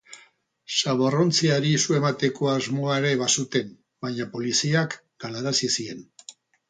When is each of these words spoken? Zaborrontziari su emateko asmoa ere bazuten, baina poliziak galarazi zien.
Zaborrontziari 0.75 1.73
su 1.83 1.97
emateko 1.99 2.49
asmoa 2.53 2.95
ere 3.01 3.11
bazuten, 3.21 3.69
baina 4.07 4.27
poliziak 4.33 4.97
galarazi 5.27 5.71
zien. 5.77 6.03